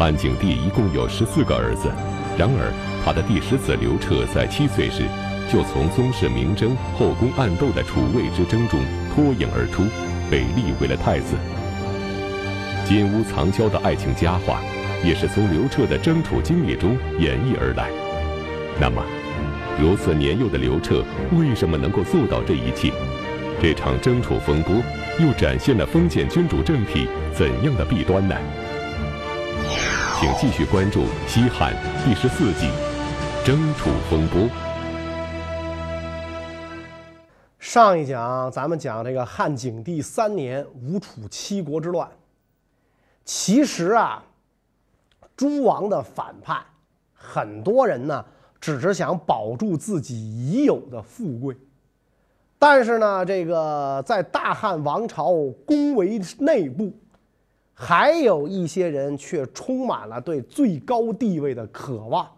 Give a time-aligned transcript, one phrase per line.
[0.00, 1.92] 汉景帝一共有十四个儿子，
[2.38, 2.72] 然而
[3.04, 5.02] 他的第十子刘彻在七岁时
[5.46, 8.80] 就从宗室明争、后宫暗斗的楚魏之争中
[9.12, 9.84] 脱颖而出，
[10.30, 11.36] 被立为了太子。
[12.86, 14.62] 金屋藏娇的爱情佳话，
[15.04, 17.90] 也是从刘彻的争楚经历中演绎而来。
[18.80, 19.04] 那么，
[19.78, 21.04] 如此年幼的刘彻
[21.36, 22.90] 为什么能够做到这一切？
[23.60, 24.74] 这场争楚风波
[25.20, 28.34] 又展现了封建君主政体怎样的弊端呢？
[30.20, 31.72] 请继续关注《西汉》
[32.04, 32.66] 第十四集
[33.46, 34.42] 《争楚风波》。
[37.58, 42.06] 上一讲咱们讲这个汉景帝三年吴楚七国之乱。
[43.24, 44.22] 其实啊，
[45.34, 46.62] 诸王的反叛，
[47.14, 48.22] 很多人呢
[48.60, 51.56] 只是想保住自己已有的富贵，
[52.58, 55.32] 但是呢，这个在大汉王朝
[55.64, 56.92] 宫闱内部，
[57.82, 62.28] 还有一些人却充满了对最高地位的渴望，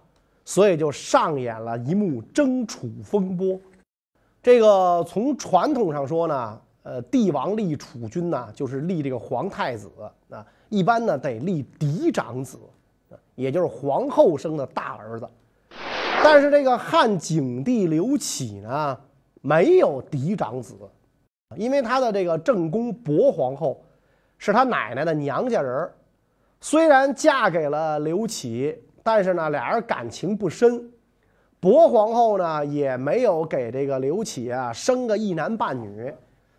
[0.44, 3.58] 所以就上演了一幕争储风波。
[4.40, 9.90] 这个从传统上说呢，呃，帝王立储君呢，就是立这个皇太子
[10.30, 10.46] 啊。
[10.68, 12.56] 一般呢得立嫡长子，
[13.34, 15.28] 也就是皇后生的大儿子。
[16.22, 18.96] 但是这个汉景帝刘启呢，
[19.40, 20.76] 没有嫡长子，
[21.56, 23.81] 因为他的这个正宫薄皇后
[24.44, 25.88] 是他奶奶的娘家人
[26.60, 30.90] 虽然嫁给了刘启，但是呢俩人感情不深。
[31.60, 36.12] 薄皇后呢也没有给这个刘启啊生个一男半女，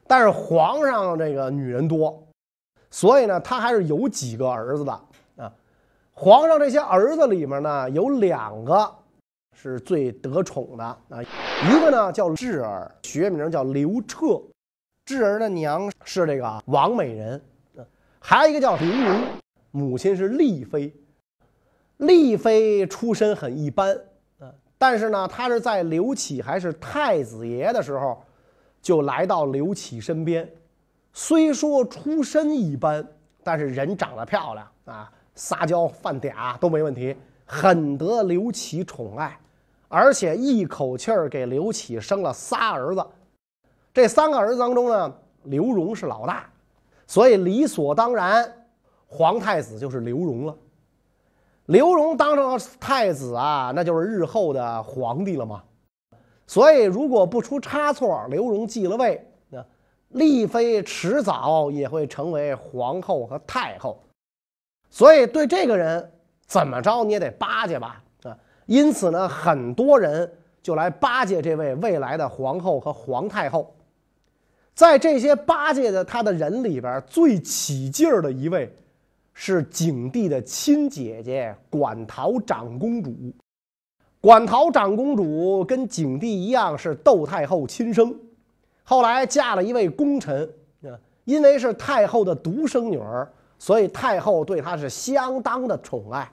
[0.07, 2.25] 但是皇上这个女人多。
[2.89, 4.93] 所以呢，他还是有几个儿子的
[5.35, 5.51] 啊。
[6.13, 8.89] 皇上这些儿子里面呢，有两个
[9.53, 11.21] 是最得宠的啊。
[11.21, 14.41] 一个呢叫智儿，学名叫刘彻，
[15.05, 17.41] 智儿的娘是这个王美人。
[18.25, 19.22] 还有一个叫刘荣，
[19.72, 20.95] 母亲是丽妃。
[21.97, 23.94] 丽妃出身很一般
[24.39, 24.47] 啊，
[24.78, 28.23] 但是呢，她是在刘启还是太子爷的时候，
[28.81, 30.50] 就来到刘启身边。
[31.11, 33.06] 虽说出身一般，
[33.44, 37.13] 但是人长得漂亮啊，撒娇犯嗲都没问题，
[37.45, 39.38] 很得刘启宠爱，
[39.90, 43.05] 而且一口气儿给刘启生了仨儿子。
[43.94, 45.13] 这三个儿子当中呢，
[45.44, 46.50] 刘荣是老大，
[47.13, 48.51] 所以理所当然，
[49.06, 50.57] 皇太子就是刘荣了。
[51.68, 55.62] 刘荣当上了太子啊，那就是日后的皇帝了嘛。
[56.47, 59.23] 所以如果不出差错，刘荣继了位。
[59.50, 59.63] 那
[60.07, 64.02] 丽妃迟早也会成为皇后和太后，
[64.90, 66.12] 所以对这个人
[66.47, 68.35] 怎么着你也得巴结吧啊！
[68.66, 73.72] 因此呢，很多人就来巴结这位未来的皇后和皇太后。
[74.75, 78.75] 在这些巴结的他的人里边，最起劲儿的一位
[79.34, 83.13] 是景帝的亲姐姐馆陶长公主。
[84.19, 88.17] 馆陶长公主跟景帝一样是窦太后亲生。
[88.84, 90.50] 后来嫁了一位功臣，
[90.84, 96.31] 啊，因为是太后的独生女儿，所以太后对她是相当的宠爱。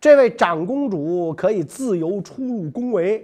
[0.00, 3.22] 这位长公主可以自由出入宫闱，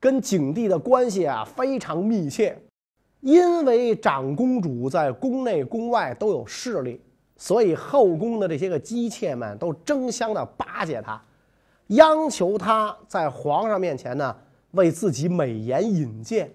[0.00, 2.58] 跟景帝的关系啊非常密切。
[3.24, 7.00] 因为长公主在宫内宫外都有势力，
[7.38, 11.18] 所以后宫的这些个姬妾们都争相的巴结她，
[11.86, 14.36] 央求她在皇上面前呢
[14.72, 16.52] 为自己美言引荐。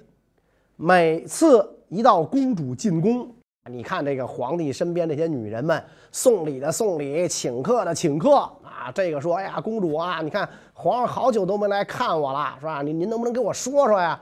[0.75, 3.27] 每次一到公主进宫，
[3.67, 8.91] 你看这个皇帝身边这些女人们送礼的送礼，请客的请客啊。
[8.93, 12.83] 这个说：“哎呀，公主啊，你看皇上好久都没来看我了，是吧？
[12.83, 14.21] 您您能不能给我说说呀？”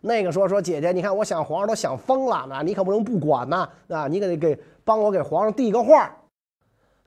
[0.00, 6.10] 那个说：“说姐姐，你看我想皇上都想疯了，那你可不能不管呐，啊，你可得给帮我给皇上递个话。”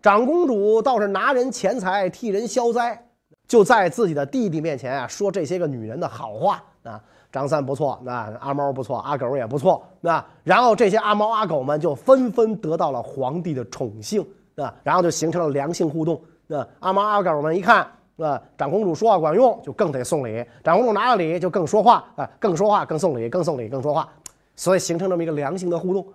[0.02, 3.08] 长公主倒是拿人钱财替人消灾，
[3.48, 7.02] 就在自己的弟弟面前啊说这些个女人的好话啊。
[7.32, 14.24] 张三不错，那阿猫不错，阿狗也不错，那然后这些阿猫阿狗们就纷纷得到了皇帝的宠幸，
[14.56, 16.22] 啊，然后就形成了良性互动。
[16.46, 24.08] 那阿猫阿狗们一看，那，长公主说话管用，就更得送礼；长公主拿了礼，就更说话，啊，更说话，更送礼，更送礼，更说话，
[24.56, 26.06] 所以形成这么一个良性的互动。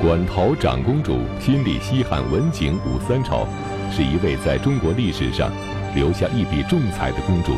[0.00, 3.46] 馆陶长公主亲历西汉文景武三朝，
[3.90, 5.50] 是一位在中国历史上
[5.94, 7.52] 留下一笔重彩的公主。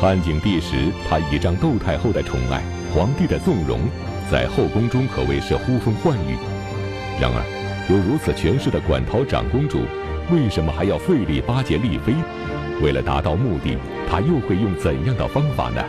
[0.00, 2.62] 汉景帝时，她倚仗窦太后的宠爱、
[2.94, 3.80] 皇帝的纵容，
[4.30, 6.36] 在后宫中可谓是呼风唤雨。
[7.20, 9.78] 然而，有如此权势的馆陶长公主，
[10.32, 12.14] 为什么还要费力巴结丽妃？
[12.82, 13.76] 为了达到目的，
[14.08, 15.84] 她又会用怎样的方法呢？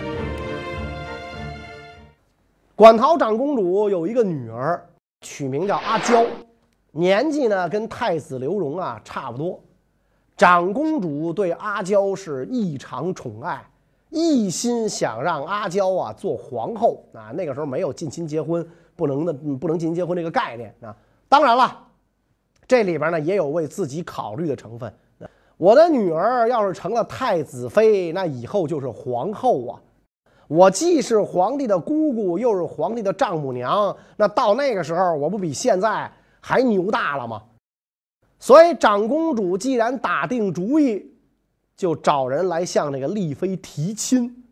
[2.75, 4.85] 馆陶长公主有一个女儿，
[5.21, 6.25] 取名叫阿娇。
[6.91, 9.57] 年纪呢跟太子刘荣啊差不多。
[10.35, 13.65] 长公主对阿娇是异常宠爱，
[14.09, 17.31] 一心想让阿娇啊做皇后啊。
[17.33, 18.67] 那个时候没有近亲结婚，
[18.97, 20.93] 不能的不能近亲结婚这个概念啊。
[21.29, 21.87] 当然了，
[22.67, 24.93] 这里边呢也有为自己考虑的成分。
[25.57, 29.81] 我的女儿要是成了太子妃，那以后就是皇后啊。
[30.47, 37.41] 我既是皇帝的姑姑，又是皇帝的丈母娘，那到那个时候，我不比现在还牛大了吗？
[38.37, 41.13] 所以，长公主既然打定主意，
[41.75, 44.43] 就找人来向那个丽妃提亲。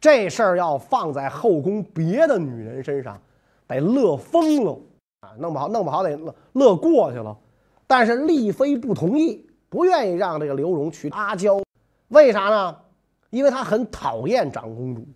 [0.00, 3.20] 这事儿要放在后宫别的女人身上，
[3.66, 4.78] 得乐疯了
[5.20, 5.32] 啊！
[5.38, 7.36] 弄不好，弄不好得乐乐过去了。
[7.86, 11.60] 但是丽妃不同意，不愿意让这个刘荣娶阿娇，
[12.08, 12.76] 为啥呢？
[13.30, 15.06] 因为他很讨厌长公主。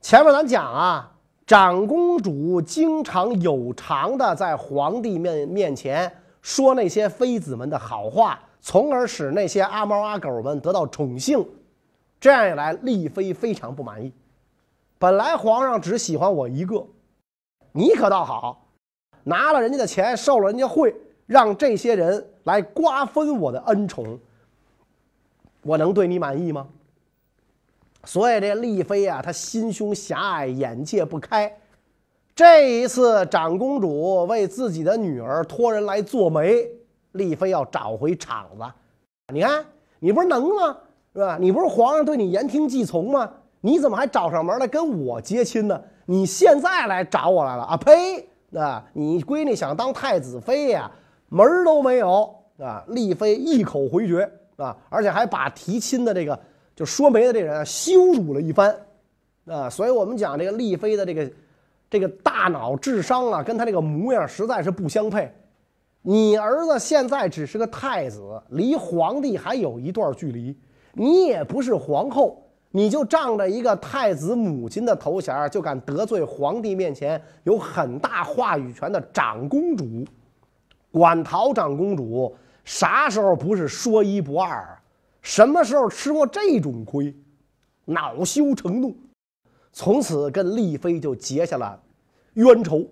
[0.00, 1.12] 前面咱讲啊，
[1.46, 6.12] 长公主经常有偿的在皇帝面面前
[6.42, 11.46] 说那些妃子们的好话，从而使那些阿猫阿狗们得到宠幸。
[12.18, 14.12] 这样一来，丽妃非常不满意。
[14.98, 16.86] 本来皇上只喜欢我一个，
[17.72, 18.65] 你可倒好，
[19.28, 20.94] 拿了人家的钱，受了人家贿，
[21.26, 24.16] 让这些人来瓜分我的恩宠，
[25.62, 26.68] 我能对你满意吗？
[28.04, 31.52] 所以这丽妃啊，她心胸狭隘，眼界不开。
[32.36, 36.70] 这一次，长公主为自己的女儿托人来做媒，
[37.12, 38.64] 丽妃要找回场子。
[39.34, 39.64] 你看，
[39.98, 40.78] 你不是能吗？
[41.14, 41.36] 是吧？
[41.40, 43.28] 你不是皇上对你言听计从吗？
[43.60, 45.82] 你怎么还找上门来跟我接亲呢？
[46.04, 47.76] 你现在来找我来了啊？
[47.76, 48.28] 呸！
[48.54, 50.90] 啊，你闺女想当太子妃呀，
[51.28, 52.84] 门儿都没有啊！
[52.88, 56.38] 丽妃一口回绝啊，而且还把提亲的这个。
[56.74, 58.76] 就说媒的这人，羞辱了一番，
[59.46, 61.30] 啊，所以我们讲这个丽妃的这个
[61.88, 65.32] 这个大脑智商啊，跟她这个模样实在是不相配。
[66.02, 70.54] 你儿子现在只是个太子，离皇帝还有一段距离，
[70.92, 72.45] 你也不是皇后，
[72.76, 80.04] 你就仗着一个太子母亲的头衔，就敢得罪皇帝面前有很大话语权的长公主，
[80.90, 82.36] 馆陶长公主
[82.66, 84.78] 啥时候不是说一不二？
[85.22, 87.16] 什么时候吃过这种亏，
[87.86, 88.94] 恼羞成怒，
[89.72, 91.80] 从此跟丽妃就结下了
[92.34, 92.86] 冤仇。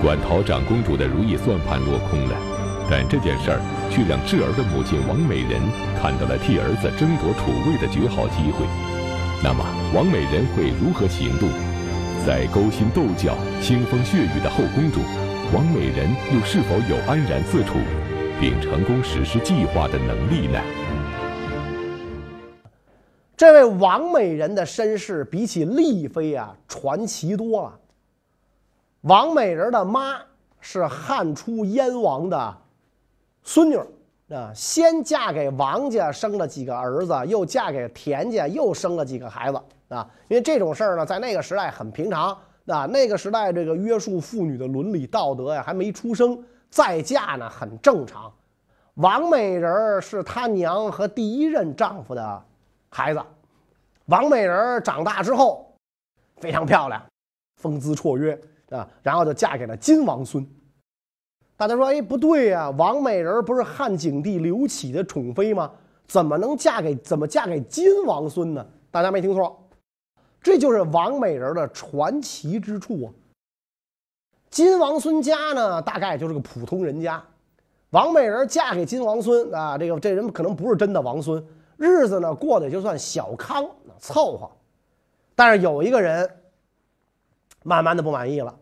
[0.00, 2.53] 馆陶长公主的如意算盘落空了，
[2.90, 3.60] 但这件事儿
[3.90, 5.60] 却让智儿的母亲王美人
[6.00, 8.66] 看到了替儿子争夺储位的绝好机会。
[9.42, 9.64] 那么，
[9.94, 11.48] 王美人会如何行动？
[12.26, 15.02] 在勾心斗角、腥风血雨的后宫中，
[15.52, 17.78] 王美人又是否有安然自处？
[18.40, 20.60] 并成功实施计划的能力呢？
[23.36, 27.78] 这位王美人的身世比起丽妃啊传奇多了。
[29.02, 30.16] 王美人的妈
[30.60, 32.56] 是汉初燕王的
[33.44, 33.76] 孙女
[34.34, 40.10] 啊，先嫁给王家生了几个儿子，又嫁给田家又生了几个孩子啊。
[40.28, 42.36] 因为这种事儿呢，在那个时代很平常
[42.66, 42.86] 啊。
[42.86, 46.42] 那个时代这个约束妇女的伦理道德呀还没出生。
[46.70, 48.32] 再嫁呢很正常，
[48.94, 52.44] 王美人是她娘和第一任丈夫的
[52.88, 53.22] 孩子。
[54.06, 55.72] 王美人长大之后
[56.38, 57.00] 非常漂亮，
[57.62, 58.36] 风姿绰约
[58.70, 60.44] 啊，然后就嫁给了金王孙。
[61.56, 65.70] 大家说，哎，不对呀，王美人不是汉景帝刘启的宠妃吗？
[66.06, 68.66] 怎么能嫁给怎么嫁给金王孙呢？
[68.90, 69.68] 大家没听错，
[70.42, 73.08] 这就是王美人的传奇之处啊。
[74.50, 77.22] 金王孙家呢，大概就是个普通人家。
[77.90, 81.44] 王美人嫁给金王孙啊，这个这人可能不是真的王孙，
[81.76, 83.64] 日子呢过得就算小康，
[83.98, 84.50] 凑合。
[85.36, 86.28] 但是有一个人
[87.62, 88.54] 慢慢的不满意了，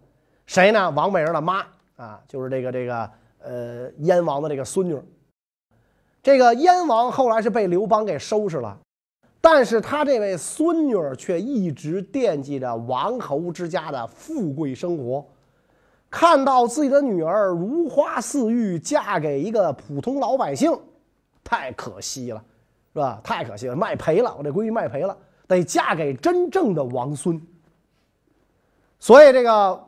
[0.47, 0.91] 谁呢？
[0.91, 5.01] 王美人的妈啊，就是这个这个呃燕王的这个孙女。
[6.23, 8.79] 这个燕王后来是被刘邦给收拾了，
[9.41, 15.27] 但是他这位孙女却一直惦记着王侯之家的富贵生活。
[16.09, 20.79] 看到自己的女儿如花似玉嫁给一个普通老百姓，
[21.43, 22.45] 太可惜了，
[22.93, 23.21] 是吧？
[23.25, 25.17] 太可惜了，卖赔了，我这闺女卖赔了，
[25.49, 27.41] 得嫁给真正的王孙。
[29.01, 29.85] 所以这个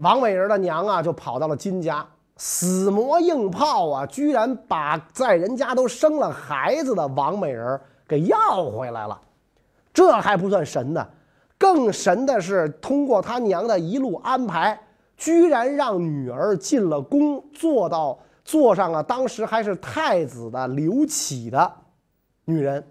[0.00, 9.20] 王美人的娘啊，就跑到了金家，死磨硬泡啊，居然把在人家都生了孩子的王美人给要回来了。
[9.92, 11.06] 这还不算神呢，
[11.58, 14.78] 更神的是通过他娘的一路安排。
[15.16, 21.70] 居然让女儿进了宫，做到坐上了当时还是太子的刘启的
[22.46, 22.82] 女人，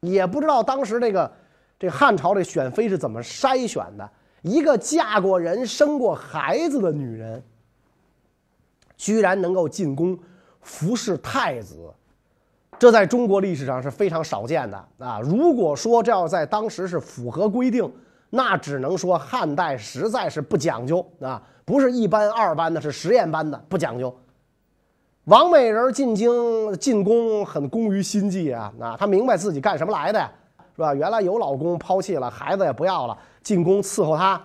[0.00, 1.30] 也不知道当时这个
[1.78, 4.10] 这汉朝这选妃是怎么筛选的。
[4.46, 7.42] 一个嫁过人、生过孩子的女人，
[8.96, 10.16] 居然能够进宫
[10.60, 11.92] 服侍太子，
[12.78, 15.20] 这在中国历史上是非常少见的啊！
[15.20, 17.92] 如果说这要在当时是符合规定，
[18.30, 24.16] 那只能说汉代实在是不讲究啊，不是一般二班的，是实验班的，不讲究。
[25.24, 30.30] 王美人进京进宫很工于心计啊，那她明白自己干什么来的，
[30.76, 30.94] 是吧？
[30.94, 34.38] 原来有老公抛弃了，孩子也不要了，进宫伺候他，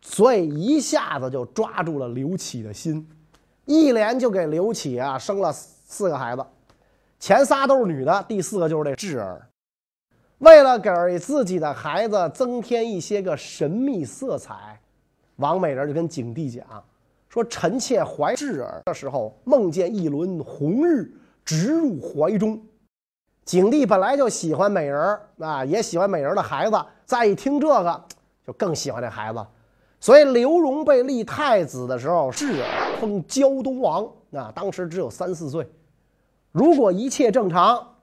[0.00, 3.06] 所以一下子就抓住了刘启的心，
[3.66, 6.42] 一连就给刘启啊生了四个孩子，
[7.18, 9.46] 前仨都是女的，第四个就是这智儿。
[10.38, 14.80] 为了给自己的孩子增添一些个神秘色彩，
[15.36, 16.64] 王美人就跟景帝讲。
[17.28, 21.12] 说臣妾怀智儿的时候，梦见一轮红日
[21.44, 22.60] 直入怀中。
[23.44, 28.04] 景帝本来就喜欢美人儿啊，也喜欢美人的孩子，再一听这个，
[28.46, 29.44] 就更喜欢这孩子。
[29.98, 35.68] 所以刘荣被立太子的时候，智儿封胶东王，啊，当时只有三四岁。
[36.52, 37.96] 如果一切正常，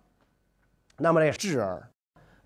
[0.98, 1.88] 那么这智儿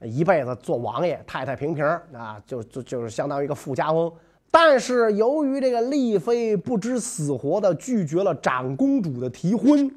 [0.02, 1.84] 一辈子做王爷，太太平平
[2.14, 4.12] 啊，就就就是相当于一个富家翁。
[4.52, 9.90] 但是由于这个丽妃不知死活的拒绝了长公主的提婚，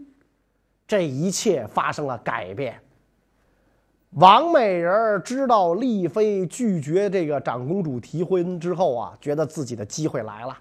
[0.86, 2.80] 这一切发生了改变。
[4.14, 10.56] 王美人知道丽妃拒绝这个长公主提婚之后啊，觉得自己的机会来了，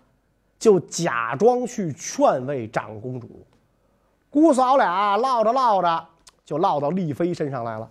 [0.57, 3.45] 就假装去劝慰长公主。
[4.31, 6.07] 姑嫂俩唠着唠着，
[6.43, 7.87] 就唠到丽妃身上来了。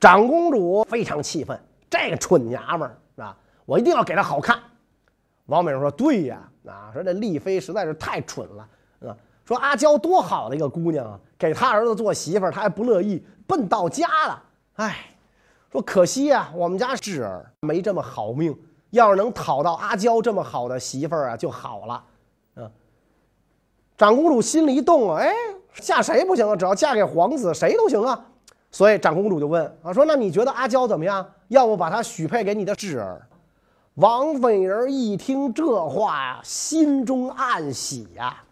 [0.00, 1.60] 长公主非常气愤，
[1.90, 3.36] 这个蠢娘们儿啊？
[3.66, 4.58] 我一定要给她好看。
[5.44, 8.66] 王美人说：“对呀，啊，说这丽妃实在是太蠢了，
[9.48, 14.42] 说阿娇多好的一个姑娘啊，给他儿子做媳妇儿，他还不乐意，奔到家了。
[14.74, 15.06] 哎，
[15.72, 18.54] 说可惜呀，我们家智儿没这么好命，
[18.90, 22.04] 要是能讨到阿娇这么好的媳妇儿啊，就好了。
[22.56, 22.70] 嗯，
[23.96, 25.32] 长公主心里一动啊，哎，
[25.80, 26.54] 嫁谁不行啊？
[26.54, 28.26] 只要嫁给皇子，谁都行啊。
[28.70, 31.26] 所以长公主就问啊，说那你觉得阿娇怎么样？
[31.48, 33.26] 要不把她许配给你的智儿？”
[33.96, 38.44] 王美人一听这话呀，心中暗喜呀，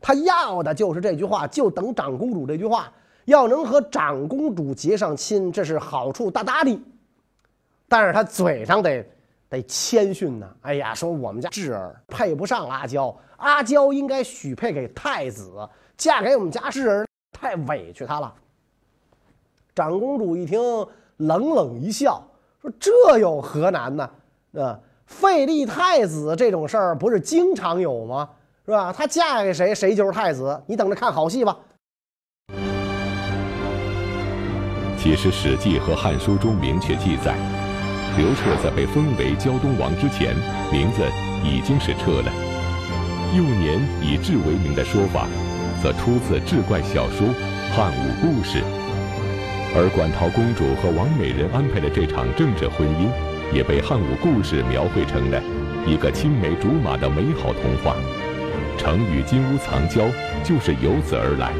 [0.00, 2.92] 他要的就是这句话，就等长公主这句话，
[3.24, 6.80] 要能和长公主结上亲，这是好处大大的。
[7.88, 9.04] 但是他嘴上得
[9.48, 15.50] 得谦逊呢，哎呀，说我们家智儿配不上阿娇，阿娇应该许配给太子，
[15.96, 18.32] 嫁给我们家智儿太委屈他了。
[19.74, 20.60] 长公主一听，
[21.16, 22.22] 冷冷一笑，
[22.60, 24.10] 说这有何难呢？
[24.54, 28.28] 啊，废立太子这种事儿不是经常有吗？
[28.68, 28.92] 是吧？
[28.92, 30.62] 她嫁给谁，谁就是太子。
[30.66, 31.56] 你等着看好戏吧。
[34.98, 37.34] 其实《史记》和《汉书》中明确记载，
[38.18, 40.36] 刘彻在被封为胶东王之前，
[40.70, 41.00] 名字
[41.42, 42.30] 已经是彻了。
[43.34, 45.26] 幼年以智为名的说法，
[45.82, 47.26] 则出自志怪小说
[47.74, 48.58] 《汉武故事》，
[49.74, 53.08] 而馆陶公主和王美人安排的这场政治婚姻。
[53.50, 55.42] 也被汉武故事描绘成了
[55.86, 57.96] 一个青梅竹马的美好童话，
[58.78, 60.08] 成语“金屋藏娇”
[60.44, 61.52] 就是由此而来。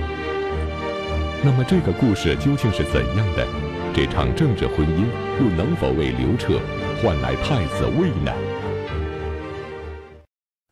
[1.44, 3.44] 那么，这个故事究竟是怎样的？
[3.92, 5.04] 这场政治婚姻
[5.40, 6.60] 又能否为刘彻
[7.02, 8.32] 换来太子位呢？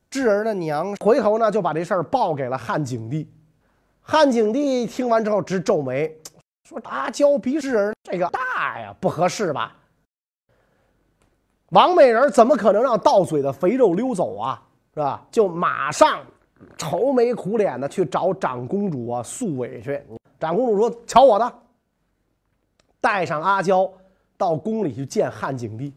[0.09, 3.29] 智儿的娘回头呢就把这事儿报给了汉景帝。
[4.01, 6.17] 汉景帝听完之后直皱眉，
[6.63, 9.75] 说：“阿娇比智儿这个大呀，不合适吧？”
[11.71, 14.63] 王美人怎么可能让到嘴的肥肉溜走啊？
[14.95, 15.27] 是吧？
[15.31, 16.21] 就马上
[16.77, 20.03] 愁眉苦脸的去找长公主啊诉委屈。
[20.39, 21.53] 长公主说：“瞧我的！”
[23.01, 23.91] 带上阿娇
[24.37, 25.93] 到宫里去见汉景帝。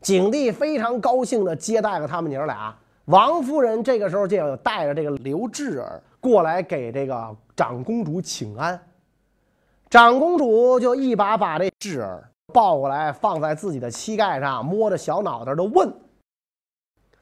[0.00, 2.74] 景帝非常高兴的接待了他们娘俩。
[3.06, 8.80] 王夫人这个时候就带着这个刘智儿过来给这个长公主请安。
[9.90, 12.28] 长公主就一把把这智儿。
[12.52, 15.90] 抱过来，放在自己的膝盖上，摸着小脑袋的问：“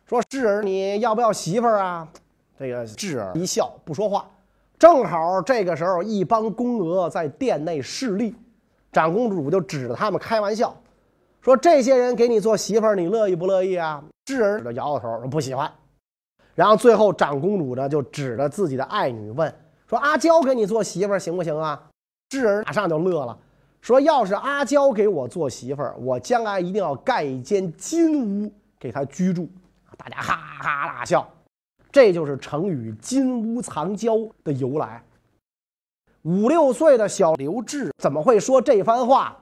[0.05, 2.09] 说智儿，你要不要媳妇儿啊？”
[2.61, 4.29] 这个智儿一笑，不说话。
[4.79, 8.37] 正好这个时候，一帮宫娥在殿内侍立，
[8.93, 10.77] 长公主就指着他们开玩笑，
[11.41, 15.73] 说：“这些人给你做媳妇儿，你乐意不乐意啊？”智儿就摇摇头，说：“不喜欢。”
[16.55, 19.51] 然后最后，长公主呢就指着自己的爱女问
[19.89, 21.83] ：“说阿娇给你做媳妇儿行不行啊？”
[22.29, 23.39] 智儿马上就乐了。
[23.81, 29.49] 说：“要是阿娇给我做媳妇儿，我将来一定要盖一间金屋给她居住。”
[29.97, 31.27] 大家哈哈大笑。
[31.93, 35.03] 这就是成语“金屋藏娇”的由来。
[36.23, 39.37] 五六岁的小刘志怎么会说这番话？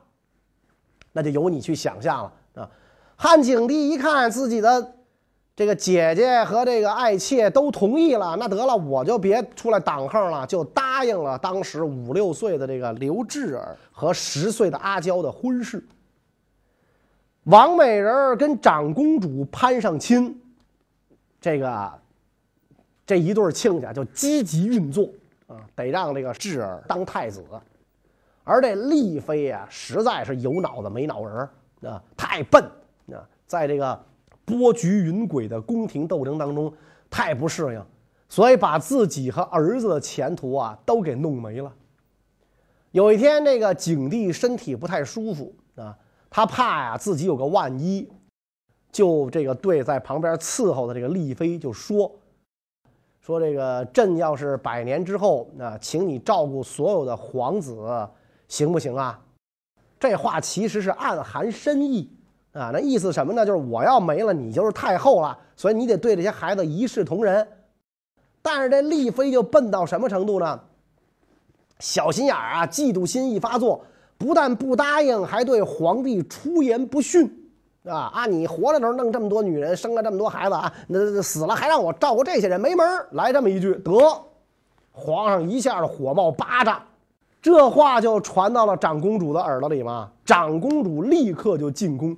[1.12, 2.70] 那就由你去想象了啊！
[3.16, 4.94] 汉景帝一看自己的
[5.56, 15.84] 这个姐姐和这个爱妾都同意了，那得了，我就别出来挡横了，就答应了当时五六岁的这个刘志儿和十岁的阿娇的婚事。
[17.44, 20.40] 王美人跟长公主攀上亲，
[21.40, 21.92] 这个
[23.08, 25.08] 这一对亲家就积极运作
[25.46, 27.42] 啊，得让这个智儿当太子。
[28.44, 32.62] 而这丽妃呀，实在是有脑子没脑仁啊，太笨
[33.06, 33.98] 啊，在这个
[34.44, 36.70] 波谲云诡的宫廷斗争当中
[37.08, 37.82] 太不适应，
[38.28, 41.72] 所以把自己和儿子的前途啊都给弄没了。
[42.90, 45.96] 有一天，这个景帝身体不太舒服啊。
[46.28, 48.06] 他怕呀，自己有个万一，
[48.92, 52.14] 就这个对在旁边伺候的这个丽妃就说
[53.28, 57.76] ：“说这个朕要是百年之后，那请你照顾所有的皇子，
[58.48, 59.20] 行不行啊？”
[60.00, 62.10] 这话其实是暗含深意
[62.52, 63.44] 啊，那意思什么呢？
[63.44, 67.46] 就是我要没了，你就是太后了，所以你得对这些孩子一视同仁。
[68.40, 70.58] 但是这丽妃就笨到什么程度呢？
[71.80, 73.84] 小心眼儿啊，嫉妒心一发作。
[74.16, 77.47] 不但不答应，还对皇帝出言不逊，
[77.84, 78.26] 啊啊！
[78.26, 83.92] 你活着时候弄这么多女人，生了这么多孩子啊，那死了还让我照顾这些人，没门儿来这么一句，得，
[84.92, 86.82] 皇上一下子火冒八丈，
[87.40, 90.10] 这话就传到了长公主的耳朵里嘛。
[90.24, 92.16] 长公主立刻就进宫，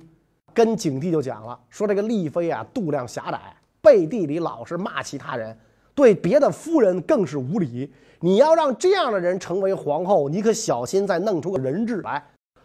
[0.53, 3.39] 跟景帝就讲了，说这个丽妃啊，度量狭窄，
[3.81, 5.57] 背地里老是骂其他人，
[5.95, 7.93] 对别的夫人更是无礼。
[8.19, 12.23] 你要让这样的人成为皇后，你可小心再弄出个人质来。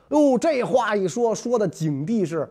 [0.09, 2.51] 哟，这话一说，说的景帝是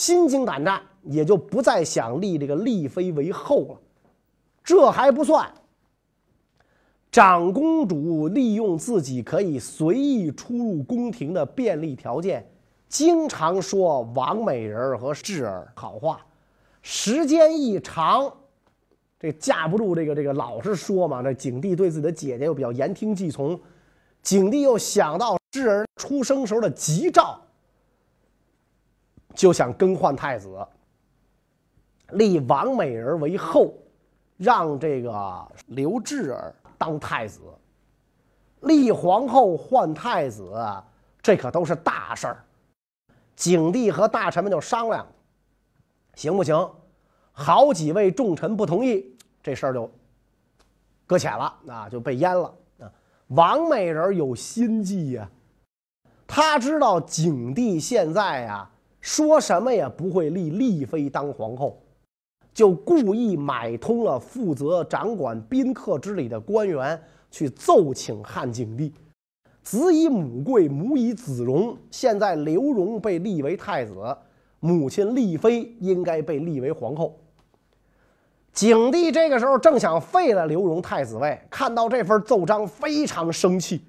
[0.00, 3.78] 心惊胆战，也就不再想立这个丽妃为后了。
[4.64, 5.52] 这还不算，
[7.12, 12.50] 长公主利用自己可以随意出入宫廷的便利条件，
[12.88, 16.24] 经常说王美人和智儿好话，
[16.80, 18.32] 时间一长。
[19.18, 23.60] 这架不住这个这个老是说嘛，这景帝对自己的姐姐又比较言听计从，
[24.22, 27.38] 景帝又想到智儿出生时候的吉兆，
[29.34, 30.66] 就想更换太子，
[32.10, 33.74] 立王美人为后，
[34.36, 37.40] 让这个刘智儿当太子，
[38.60, 40.52] 立皇后换太子，
[41.22, 42.44] 这可都是大事儿。
[43.36, 45.06] 景帝和大臣们就商量，
[46.14, 46.70] 行不行？
[47.32, 49.90] 好几位重臣不同意，这事儿就
[51.06, 52.54] 搁浅了，啊，就被淹了。
[52.80, 52.92] 啊，
[53.28, 55.30] 王美人有心计呀，
[56.26, 61.80] 他知道景帝现在呀说什么也不会立丽妃当皇后，
[62.52, 68.92] 就故意买通了负责掌管宾客之礼的官员，去奏请汉景帝，
[69.62, 71.76] 子以母贵，母以子荣。
[71.90, 73.94] 现在刘荣被立为太子，
[74.58, 77.18] 母亲丽妃应该被立为皇后。
[78.52, 83.80] 景帝这个时候正想废了刘荣太子位，看到这份奏章非常生气，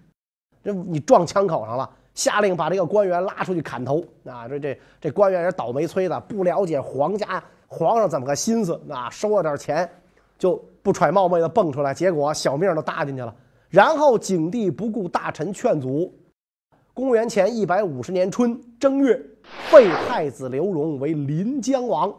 [0.63, 4.47] 这你撞枪口上了，下令把这个官员拉出去砍头啊！
[4.47, 9.09] 这这这官员也是倒霉催的，不了解皇家皇上怎么个心思啊？
[9.09, 9.89] 收了点钱
[10.37, 13.33] 就不揣冒昧的蹦出来，结果小命都搭进去了。
[13.69, 16.13] 然后景帝不顾大臣劝阻，
[16.93, 19.17] 公元前一百五十年春正月，
[19.69, 22.13] 废太子刘荣为临江王。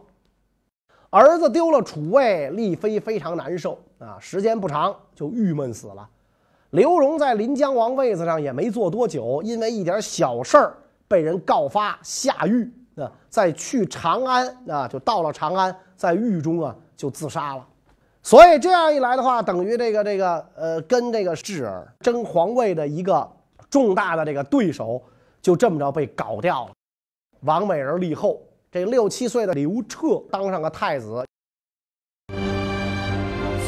[1.10, 4.16] 儿子丢了储位，丽妃非常难受啊！
[4.18, 6.08] 时间不长就郁闷死了。
[6.72, 10.74] 刘荣在临江王位子上也没坐多久，因为一点小事儿
[11.06, 17.66] 被人告发下狱啊，在去长安啊，就到了长安，在狱中啊就自杀了。
[18.22, 23.30] 所以这样一来的话，等于这个这个呃，跟这个智儿争皇位的一个
[23.68, 25.02] 重大的这个对手，
[25.42, 26.70] 就这么着被搞掉了。
[27.40, 28.40] 王美人立后。
[28.70, 31.22] 这六七岁的刘彻当上了太子。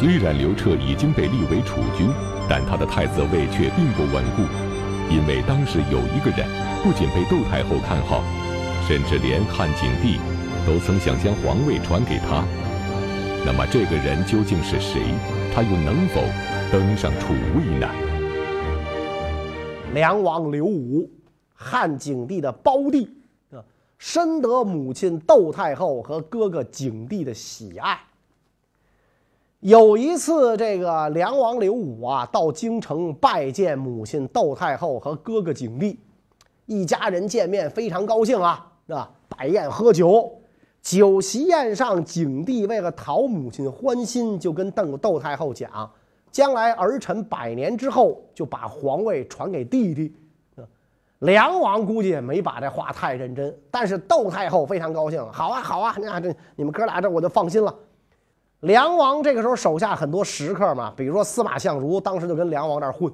[0.00, 2.08] 虽然刘彻已经被立为储君，
[2.48, 4.42] 但他的太子位却并不稳固，
[5.10, 6.48] 因为当时有一个人
[6.82, 8.22] 不仅被窦太后看好，
[8.86, 10.18] 甚至连汉景帝
[10.66, 12.44] 都曾想将皇位传给他。
[13.46, 15.02] 那么这个人究竟是谁？
[15.54, 16.20] 他又能否
[16.72, 17.88] 登上储位呢？
[19.92, 21.08] 梁王刘武，
[21.54, 23.08] 汉景帝的胞弟。
[23.96, 27.98] 深得母亲窦太后和哥哥景帝的喜爱。
[29.64, 35.98] 有一次，这个梁王刘武啊，到京城拜见母亲窦太后和哥哥景帝，
[36.66, 40.30] 一家人见面非常高兴啊，啊，摆宴喝酒。
[40.82, 45.90] 酒席宴上，景帝为了讨母亲欢心，就跟邓窦太后讲，
[46.30, 50.14] 将来儿臣百年之后就把皇位传给弟弟。
[51.20, 55.26] 梁王估计也没把这话太认真，但是窦太后非常高兴。
[55.32, 57.74] 好啊，好啊，那这你们哥俩这我就放心了。
[58.64, 63.12] 梁王这个时候手下很多食客嘛，比如说司马相如，当时就跟梁王那儿混。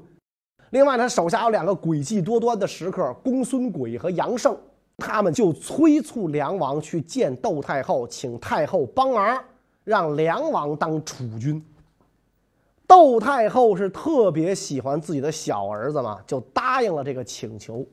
[0.71, 4.57] 另外，他手下有两个诡计多端的食客，公孙诡和杨胜，
[4.97, 9.43] 他们就催促梁王去见窦太后，请太后帮忙，
[9.83, 11.61] 让梁王当储君。
[12.87, 17.85] 窦太后是特别喜欢自己的小儿子嘛，就答应了这个请求。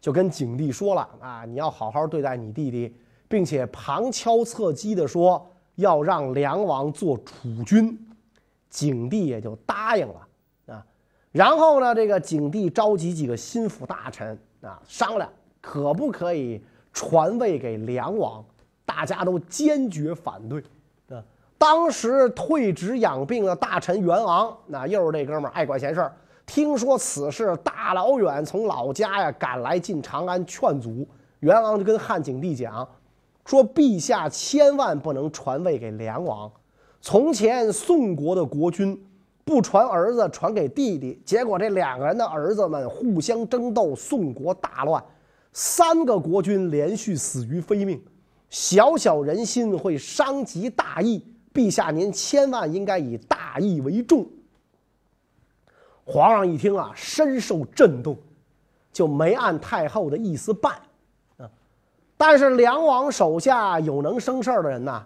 [0.00, 2.96] 就跟景帝说了啊，你要好好对待你弟弟，
[3.28, 7.98] 并且旁敲侧击的说要让梁王做储君，
[8.68, 10.28] 景帝也就答应了
[10.66, 10.84] 啊。
[11.32, 16.62] 然后呢，这个景帝召集几个心腹大臣啊，商量可不可以
[16.92, 18.44] 传位给梁王，
[18.84, 20.62] 大家都坚决反对
[21.08, 21.22] 啊。
[21.58, 26.12] 当时退职养病的大臣袁昂，那又是这哥们儿爱管闲事儿。
[26.46, 31.06] 听说此事，大老远从老家呀赶来进长安劝阻。
[31.40, 32.88] 袁昂就跟汉景帝讲，
[33.46, 36.50] 说：“陛下千万不能传位给梁王。
[37.00, 39.00] 从前宋国的国君
[39.44, 45.02] 不传儿子，传给弟弟，结果这两个人的儿子们互相争斗，宋国大乱，
[45.52, 48.02] 三个国君连续死于非命。
[48.50, 54.26] 小小人心会伤及大义，陛下您千万应该以大义为重。”
[56.04, 58.16] 皇上一听啊，深受震动，
[58.92, 60.72] 就没按太后的意思办，
[62.16, 65.02] 但是梁王手下有能生事儿的人呐，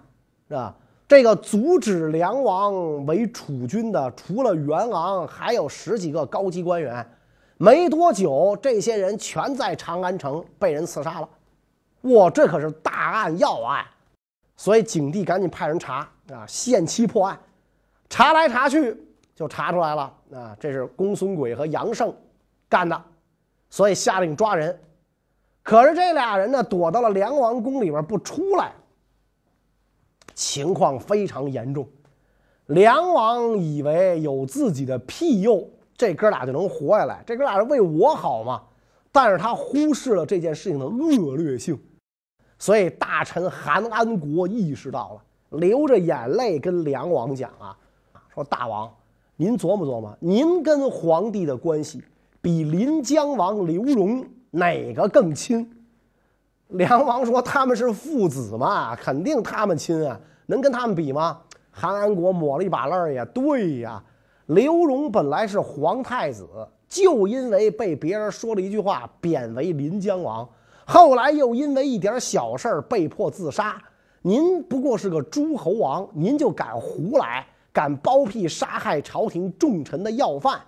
[0.49, 0.75] 是吧？
[1.09, 7.05] 这个阻止梁王为储君的，除了元昂，还有十几个高级官员。
[7.57, 11.29] 没多久，这些人全在长安城被人刺杀了。
[12.03, 13.85] 哇，这可是大案要案，
[14.57, 17.39] 所以景帝赶紧派人查啊，限期破案。
[18.09, 18.97] 查来查去。
[19.33, 20.03] 就查出来了
[20.35, 22.15] 啊，这是公孙诡和杨胜
[22.69, 23.03] 干的，
[23.71, 24.79] 所以下令抓人。
[25.71, 28.73] 可是这俩人呢，躲到了梁王宫里边不出来，
[30.35, 31.89] 情况非常严重。
[32.67, 38.61] 梁王以为有自己的庇佑，这哥俩就能活下来，这哥俩是为我好嘛？
[39.13, 41.81] 但是他忽视了这件事情的恶劣性，
[42.59, 47.79] 所以大臣韩安国意识到了，流着眼泪跟梁王讲啊，
[48.35, 48.93] 说大王。
[49.37, 52.03] 您琢磨琢磨，您跟皇帝的关系
[52.41, 55.71] 比临江王刘荣哪个更亲？
[56.69, 61.41] 梁王说他们是父子嘛，肯定他们亲啊，能跟他们比吗？
[61.71, 64.03] 韩安国抹了一把泪呀，对呀，
[64.47, 66.49] 刘荣本来是皇太子，
[66.89, 70.49] 就因为被别人说了一句话贬为临江王，
[70.85, 73.81] 后来又因为一点小事儿被迫自杀。
[74.23, 77.47] 您不过是个诸侯王，您就敢胡来？
[77.73, 80.61] 敢包庇杀害朝廷重臣的要犯。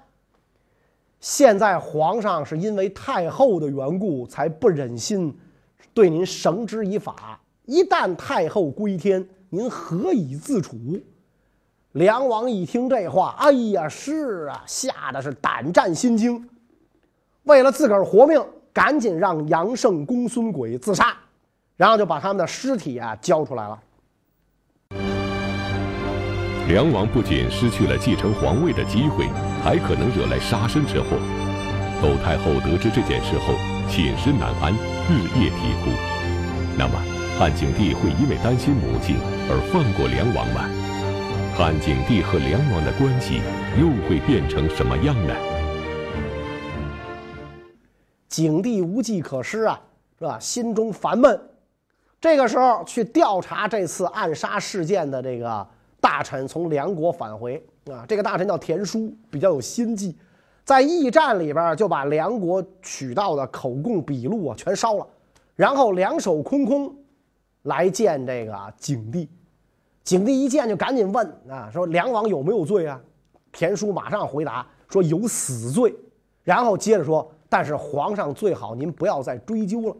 [1.22, 5.32] 现在皇上是因为太后的缘故，才不忍心
[5.94, 7.40] 对您绳之以法。
[7.64, 10.76] 一旦太后归天，您何以自处？
[11.92, 16.48] 梁王一听这话，哎呀，是啊，吓得是胆战心惊。
[17.44, 21.16] 为了自个儿活命，赶紧让杨胜、公孙诡自杀，
[21.76, 23.80] 然后就把他们的尸体啊交出来了。
[26.68, 29.26] 梁王不仅失去了继承皇位的机会，
[29.64, 31.18] 还可能惹来杀身之祸。
[32.00, 33.52] 窦太后得知这件事后，
[33.90, 34.72] 寝食难安，
[35.10, 35.90] 日夜啼哭。
[36.78, 36.94] 那么，
[37.36, 39.16] 汉景帝会因为担心母亲
[39.50, 40.64] 而放过梁王吗？
[41.56, 43.42] 汉景帝和梁王的关系
[43.78, 45.34] 又会变成什么样呢？
[48.28, 49.80] 景帝无计可施啊，
[50.16, 50.38] 是吧？
[50.38, 51.38] 心中烦闷。
[52.20, 55.66] 这个时候去调查这次暗杀事件的这个。
[56.02, 60.16] 大臣从梁国返回啊，这个大臣叫田叔，比较有心计，
[60.64, 65.06] 在驿站里边就把梁国取到的口供笔录啊全烧了，
[65.54, 66.92] 然后两手空空
[67.62, 69.28] 来见这个景帝。
[70.02, 73.00] 景帝一见就赶紧问啊，说梁王有没有罪啊？
[73.52, 75.94] 田叔马上回答说有死罪，
[76.42, 79.96] 然后接着说，但是皇上最好您不要再追究了。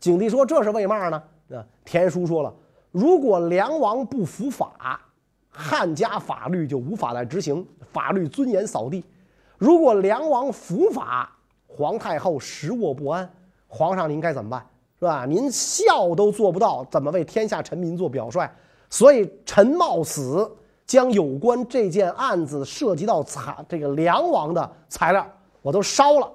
[0.00, 1.22] 景帝说这是为嘛呢？
[1.50, 2.50] 啊，田叔说了，
[2.90, 4.98] 如果梁王不服法。
[5.54, 9.04] 汉家法律就无法再执行，法律尊严扫地。
[9.56, 11.30] 如果梁王伏法，
[11.66, 13.28] 皇太后食卧不安，
[13.68, 14.66] 皇上您该怎么办？
[14.98, 15.24] 是吧？
[15.26, 18.50] 您孝都做不到，怎么为天下臣民做表率？
[18.90, 20.50] 所以臣冒死
[20.86, 25.26] 将有关这件案子涉及到材这个梁王的材料，
[25.62, 26.30] 我都烧了。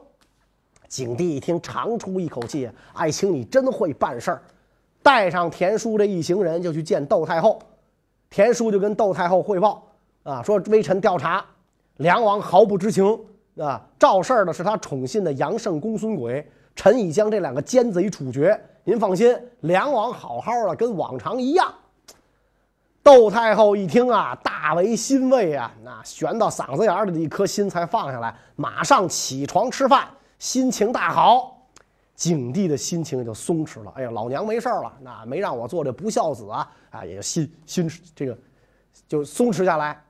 [0.88, 4.41] 景帝一听，长出一口气：“爱卿，你真会办事儿。”
[5.03, 7.62] 带上田叔这一行人，就去见窦太后。
[8.30, 9.84] 田叔就跟窦太后汇报
[10.24, 11.44] 啊，说微臣调查，
[11.98, 13.20] 梁王毫不知情
[13.58, 16.44] 啊，肇事的是他宠信的杨胜、公孙诡，
[16.76, 18.60] 臣已将这两个奸贼处决。
[18.84, 21.74] 您放心，梁王好好的，跟往常一样。
[23.02, 31.59] 窦太后一听啊，大为欣慰啊，那悬到嗓子眼里的一颗心才放下来，马上起床吃饭，心情大好。
[32.19, 33.93] 景帝的心情也就松弛了。
[33.95, 38.38] 哎呀，老娘没事了，那没让我做这不孝子啊，啊，也就心心这个
[39.08, 40.03] 就松弛下来。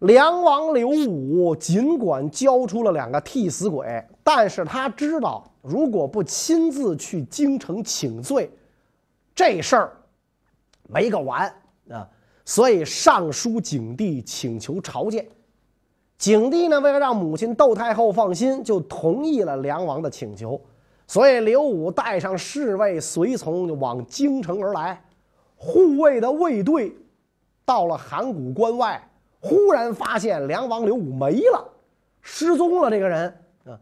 [0.00, 8.50] 梁王刘武尽管交出了两个替死鬼，但是他知道，如果不亲自去京城请罪，
[9.34, 9.96] 这事儿
[10.86, 11.50] 没个完
[11.88, 12.06] 啊。
[12.44, 15.26] 所以上书景帝请求朝见。
[16.18, 20.60] 景帝呢，为了让母亲窦太后放心，就同意了梁王的请求。
[21.10, 25.02] 所以刘武带上侍卫随从就往京城而来，
[25.56, 26.94] 护卫的卫队
[27.64, 31.68] 到了函谷关外，忽然发现梁王刘武没了，
[32.22, 32.88] 失踪了。
[32.88, 33.76] 这个人啊，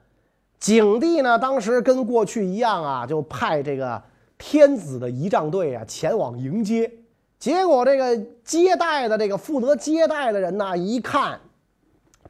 [0.58, 4.02] 景帝呢，当时跟过去一样啊，就派这个
[4.38, 6.90] 天子的仪仗队啊前往迎接。
[7.38, 11.38] 结果这个接待的这个负责接待的人呢，一看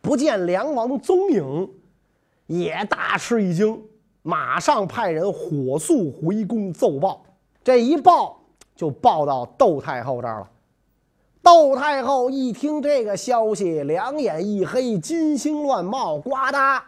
[0.03, 1.71] 不见梁王踪影，
[2.49, 3.81] 也大吃一惊。
[4.29, 7.23] 马上派人火速回宫奏报，
[7.65, 8.39] 这一报
[8.77, 10.51] 就报到窦太后这儿了。
[11.43, 16.79] 窦太后一听这个消息，两眼一黑，金星乱冒，呱嗒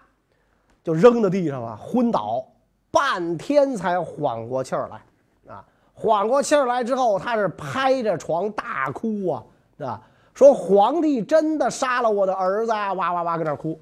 [0.84, 2.44] 就扔到地上了，昏倒，
[2.90, 5.54] 半天才缓过气儿来。
[5.54, 9.44] 啊，缓过气儿来之后，他是拍着床大哭啊，
[9.78, 10.02] 啊，
[10.34, 13.80] 说皇帝真的杀了我的儿子，哇哇哇，搁那哭。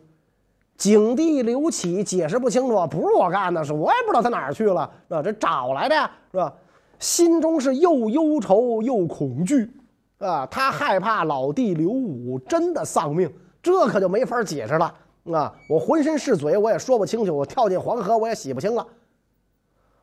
[0.78, 6.54] 景帝刘启解释不清楚，不是我干的，是我也不知道他哪儿去了，啊，这找来的呀，是吧？
[7.00, 9.68] 心中是又忧愁又恐惧，
[10.18, 13.28] 啊，他害怕老弟刘武真的丧命，
[13.60, 14.94] 这可就没法解释了，
[15.32, 18.86] 啊，我浑身是嘴，我也说不清楚，我跳进黄河我也洗不清了。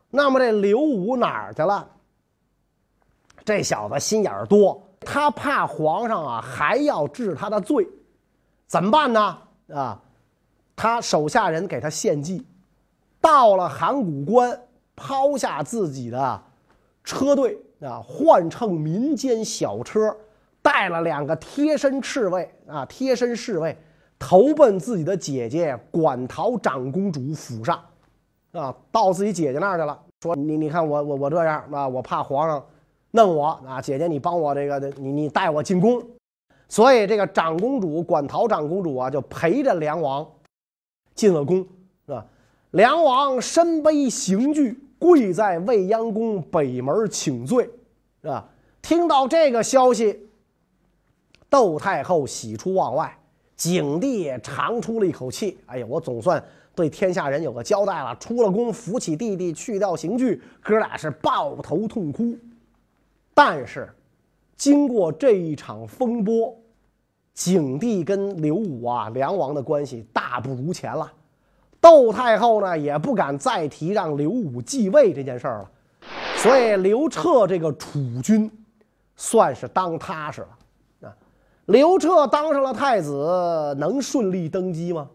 [0.09, 1.87] 那么这刘武哪儿去了？
[3.45, 7.87] 这小子心眼儿多，他怕皇上啊还要治他的罪，
[8.67, 9.37] 怎么办呢？
[9.73, 10.01] 啊？
[10.75, 12.45] 他手下人给他献计，
[13.21, 14.59] 到了函谷关，
[14.95, 16.43] 抛下自己的
[17.03, 20.15] 车队啊，换乘民间小车，
[20.61, 23.77] 带了两个贴身侍卫啊，贴身侍卫
[24.19, 27.79] 投奔自己的姐姐馆陶长公主府上，
[28.51, 32.65] 啊，到自己姐姐那儿去了，说你你看我我我这样啊，我怕皇上
[33.11, 36.03] 弄我啊，姐姐你帮我这个你你带我进宫，
[36.67, 40.27] 所以这个长公主馆陶长公主啊，就陪着梁王。
[41.15, 41.65] 进了宫，
[42.05, 42.25] 是吧？
[42.71, 47.69] 梁王身背刑具，跪在未央宫北门请罪，
[48.21, 48.47] 是吧？
[48.81, 50.27] 听到这个消息，
[51.49, 53.17] 窦太后喜出望外，
[53.55, 55.57] 景帝也长出了一口气。
[55.65, 56.43] 哎呀，我总算
[56.75, 58.15] 对天下人有个交代了。
[58.17, 62.37] 出了宫，扶起弟弟，去掉刑具，哥俩是抱头痛哭。
[63.33, 63.89] 但是，
[64.57, 66.55] 经过这一场风波。
[67.35, 71.11] 景帝跟刘武啊，梁王的关系大不如前了。
[71.79, 75.69] 窦太后呢，也不敢再提让刘武继位这件事儿了。
[76.37, 78.49] 所以刘彻这个储君，
[79.15, 81.07] 算是当踏实了。
[81.07, 81.13] 啊，
[81.65, 85.07] 刘彻当上了太子，能顺利登基吗？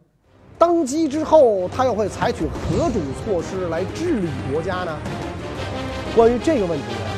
[0.59, 4.97] 登基之后，他又会采取何种措施来治理国家呢？
[6.15, 7.11] 关于这个问题呢，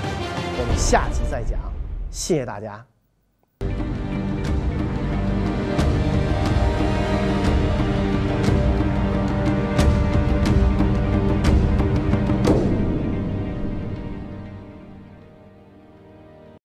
[0.60, 1.58] 我们下集再讲。
[2.10, 2.91] 谢谢大家。